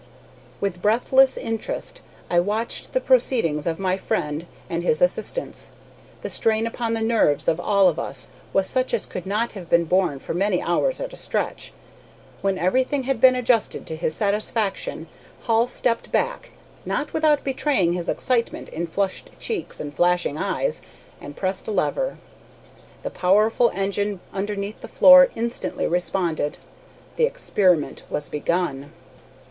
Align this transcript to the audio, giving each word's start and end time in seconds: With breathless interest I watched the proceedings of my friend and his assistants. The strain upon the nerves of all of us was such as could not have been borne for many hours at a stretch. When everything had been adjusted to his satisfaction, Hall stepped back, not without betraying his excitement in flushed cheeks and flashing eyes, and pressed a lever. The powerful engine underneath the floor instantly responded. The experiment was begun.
With 0.59 0.81
breathless 0.81 1.37
interest 1.37 2.01
I 2.27 2.39
watched 2.39 2.91
the 2.93 2.99
proceedings 2.99 3.67
of 3.67 3.77
my 3.77 3.97
friend 3.97 4.47
and 4.67 4.81
his 4.81 4.99
assistants. 4.99 5.69
The 6.23 6.29
strain 6.31 6.65
upon 6.65 6.95
the 6.95 7.03
nerves 7.03 7.47
of 7.47 7.59
all 7.59 7.87
of 7.87 7.99
us 7.99 8.31
was 8.51 8.65
such 8.67 8.95
as 8.95 9.05
could 9.05 9.27
not 9.27 9.51
have 9.51 9.69
been 9.69 9.85
borne 9.85 10.17
for 10.17 10.33
many 10.33 10.59
hours 10.59 10.99
at 11.01 11.13
a 11.13 11.17
stretch. 11.17 11.71
When 12.41 12.57
everything 12.57 13.03
had 13.03 13.21
been 13.21 13.35
adjusted 13.35 13.85
to 13.85 13.95
his 13.95 14.15
satisfaction, 14.15 15.05
Hall 15.41 15.67
stepped 15.67 16.11
back, 16.11 16.49
not 16.83 17.13
without 17.13 17.43
betraying 17.43 17.93
his 17.93 18.09
excitement 18.09 18.69
in 18.69 18.87
flushed 18.87 19.29
cheeks 19.37 19.79
and 19.79 19.93
flashing 19.93 20.35
eyes, 20.35 20.81
and 21.21 21.35
pressed 21.35 21.67
a 21.67 21.71
lever. 21.71 22.17
The 23.03 23.11
powerful 23.11 23.69
engine 23.75 24.19
underneath 24.33 24.79
the 24.79 24.87
floor 24.87 25.29
instantly 25.35 25.85
responded. 25.85 26.57
The 27.17 27.25
experiment 27.25 28.01
was 28.09 28.29
begun. 28.29 28.93